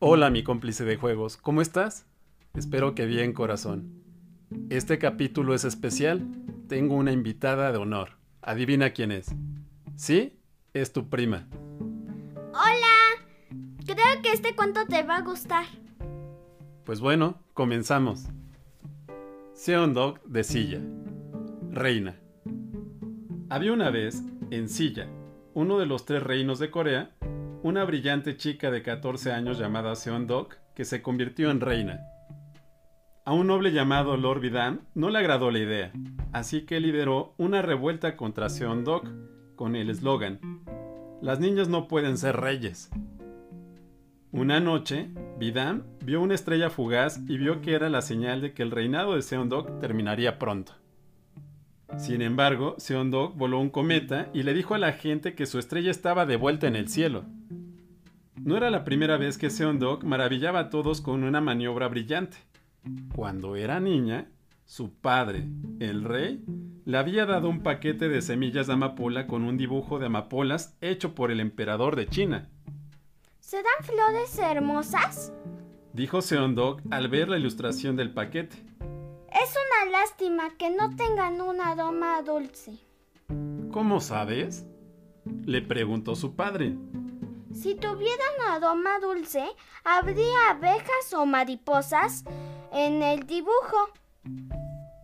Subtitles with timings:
[0.00, 2.06] Hola mi cómplice de juegos, ¿cómo estás?
[2.54, 4.00] Espero que bien corazón.
[4.70, 6.24] Este capítulo es especial.
[6.68, 8.10] Tengo una invitada de honor.
[8.40, 9.34] Adivina quién es.
[9.96, 10.38] ¿Sí?
[10.72, 11.48] Es tu prima.
[12.50, 13.26] Hola.
[13.84, 15.66] Creo que este cuento te va a gustar.
[16.84, 18.26] Pues bueno, comenzamos.
[19.52, 20.80] Seondok de Silla.
[21.72, 22.14] Reina.
[23.48, 24.22] Había una vez,
[24.52, 25.08] en Silla,
[25.54, 27.17] uno de los tres reinos de Corea,
[27.62, 32.00] una brillante chica de 14 años llamada Seondok que se convirtió en reina.
[33.24, 35.92] A un noble llamado Lord Vidam no le agradó la idea,
[36.32, 39.08] así que lideró una revuelta contra Seondok
[39.56, 40.40] con el eslogan:
[41.20, 42.90] Las niñas no pueden ser reyes.
[44.30, 48.62] Una noche, Vidam vio una estrella fugaz y vio que era la señal de que
[48.62, 50.74] el reinado de Seondok terminaría pronto.
[51.96, 55.90] Sin embargo, Seondok voló un cometa y le dijo a la gente que su estrella
[55.90, 57.24] estaba de vuelta en el cielo.
[58.48, 62.38] No era la primera vez que Seondok maravillaba a todos con una maniobra brillante.
[63.14, 64.30] Cuando era niña,
[64.64, 65.46] su padre,
[65.80, 66.42] el rey,
[66.86, 71.14] le había dado un paquete de semillas de amapola con un dibujo de amapolas hecho
[71.14, 72.48] por el emperador de China.
[73.38, 75.30] ¿Serán flores hermosas?
[75.92, 78.56] Dijo Seondok al ver la ilustración del paquete.
[79.30, 82.78] Es una lástima que no tengan un aroma dulce.
[83.70, 84.64] ¿Cómo sabes?
[85.44, 86.78] Le preguntó su padre.
[87.60, 89.44] Si tuvieran aroma dulce,
[89.82, 92.24] habría abejas o mariposas
[92.72, 93.88] en el dibujo.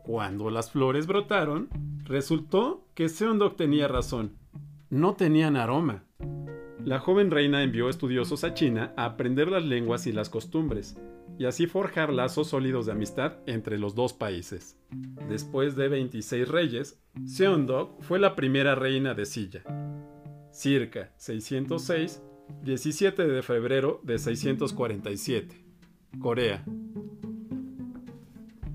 [0.04, 1.68] Cuando las flores brotaron,
[2.04, 4.36] resultó que Seondok tenía razón.
[4.88, 6.04] No tenían aroma.
[6.84, 10.96] La joven reina envió estudiosos a China a aprender las lenguas y las costumbres,
[11.36, 14.78] y así forjar lazos sólidos de amistad entre los dos países.
[15.28, 19.64] Después de 26 reyes, Seondok fue la primera reina de Silla.
[20.52, 22.22] Circa 606,
[22.62, 25.64] 17 de febrero de 647.
[26.20, 26.64] Corea.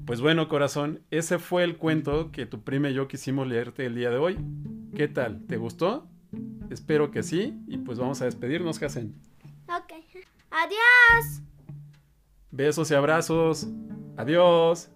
[0.05, 3.95] Pues bueno, corazón, ese fue el cuento que tu prima y yo quisimos leerte el
[3.95, 4.37] día de hoy.
[4.95, 5.45] ¿Qué tal?
[5.45, 6.07] ¿Te gustó?
[6.69, 7.59] Espero que sí.
[7.67, 9.13] Y pues vamos a despedirnos, Hasen.
[9.67, 9.93] Ok.
[10.49, 11.41] Adiós.
[12.51, 13.67] Besos y abrazos.
[14.17, 14.89] Adiós.